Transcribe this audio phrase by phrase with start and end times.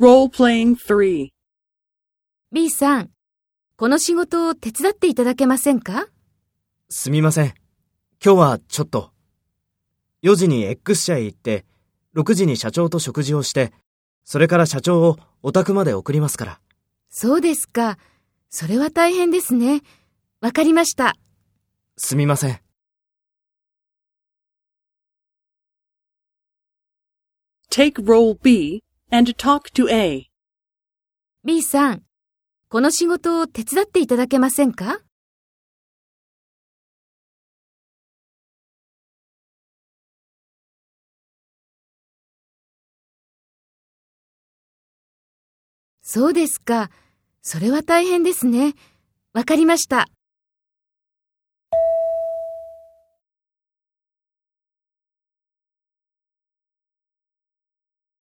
[0.00, 1.28] Role-playing 3.
[2.52, 3.10] B さん、
[3.76, 6.06] この仕事を手伝っていただけませんか？
[6.88, 7.52] すみません。
[8.24, 9.10] 今日はちょっと。
[10.22, 11.66] 4時に X 社へ行って、
[12.16, 13.74] 6時に社長と食事をして、
[14.24, 16.60] それから社長をお宅まで送りますから。
[17.10, 17.98] そうですか。
[18.48, 19.82] それは大変ですね。
[20.40, 21.14] わかりました。
[21.98, 22.58] すみません。
[27.70, 30.30] Take role B and talk to A.
[31.44, 32.02] B さん、
[32.68, 35.00] この仕事を手伝っていただけませんか？
[46.02, 46.90] そうですか。
[47.40, 48.74] それは大変ですね。
[49.32, 50.06] わかりました。